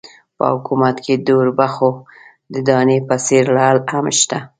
په 0.37 0.45
حکومت 0.53 0.95
کې 1.05 1.13
د 1.25 1.27
اوربشو 1.37 1.89
د 2.53 2.55
دانې 2.67 2.97
په 3.07 3.15
څېر 3.25 3.45
لعل 3.55 3.77
هم 3.91 4.05
شته. 4.19 4.39